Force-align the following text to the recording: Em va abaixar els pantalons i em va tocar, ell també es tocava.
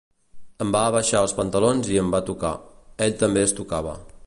Em 0.63 0.71
va 0.75 0.79
abaixar 0.93 1.21
els 1.25 1.35
pantalons 1.41 1.91
i 1.97 2.01
em 2.05 2.09
va 2.15 2.23
tocar, 2.31 2.53
ell 3.07 3.17
també 3.23 3.47
es 3.51 3.57
tocava. 3.61 3.97